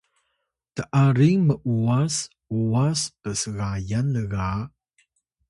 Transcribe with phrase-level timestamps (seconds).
[0.75, 2.15] t’aring m’uwas
[2.57, 4.49] uwas psgayan lga